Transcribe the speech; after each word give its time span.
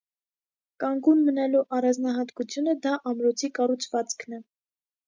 Կանգուն 0.83 1.21
մնալու 1.27 1.61
առանձնահատկությունը 1.81 2.77
դա 2.87 2.97
ամրոցի 3.13 3.53
կառուցվածքն 3.61 4.41
է։ 4.41 4.47